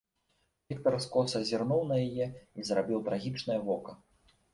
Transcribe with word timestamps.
Віктар 0.71 0.95
скоса 1.05 1.41
зірнуў 1.49 1.83
на 1.91 1.97
яе 2.05 2.27
і 2.61 2.65
зрабіў 2.71 3.03
трагічнае 3.11 3.59
вока. 3.69 3.93